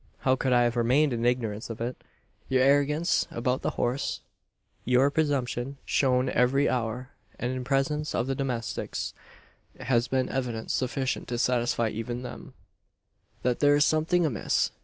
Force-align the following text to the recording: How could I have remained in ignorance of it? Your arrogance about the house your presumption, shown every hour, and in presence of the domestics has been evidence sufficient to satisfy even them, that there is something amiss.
How 0.21 0.35
could 0.35 0.51
I 0.51 0.63
have 0.63 0.75
remained 0.75 1.13
in 1.13 1.27
ignorance 1.27 1.69
of 1.69 1.79
it? 1.79 1.95
Your 2.49 2.63
arrogance 2.63 3.27
about 3.29 3.61
the 3.61 3.69
house 3.77 4.21
your 4.83 5.11
presumption, 5.11 5.77
shown 5.85 6.27
every 6.27 6.67
hour, 6.67 7.11
and 7.37 7.51
in 7.51 7.63
presence 7.63 8.15
of 8.15 8.25
the 8.25 8.33
domestics 8.33 9.13
has 9.79 10.07
been 10.07 10.27
evidence 10.29 10.73
sufficient 10.73 11.27
to 11.27 11.37
satisfy 11.37 11.89
even 11.89 12.23
them, 12.23 12.55
that 13.43 13.59
there 13.59 13.75
is 13.75 13.85
something 13.85 14.25
amiss. 14.25 14.71